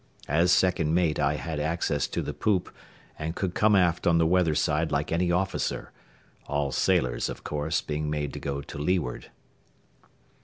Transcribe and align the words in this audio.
As 0.27 0.51
second 0.51 0.95
mate 0.95 1.19
I 1.19 1.35
had 1.35 1.59
access 1.59 2.07
to 2.07 2.23
the 2.23 2.33
poop 2.33 2.73
and 3.19 3.35
could 3.35 3.53
come 3.53 3.75
aft 3.75 4.07
on 4.07 4.17
the 4.17 4.25
weather 4.25 4.55
side 4.55 4.91
like 4.91 5.11
any 5.11 5.31
officer, 5.31 5.91
all 6.47 6.71
sailors, 6.71 7.29
of 7.29 7.43
course, 7.43 7.81
being 7.81 8.09
made 8.09 8.33
to 8.33 8.39
go 8.39 8.61
to 8.63 8.77
leeward. 8.79 9.29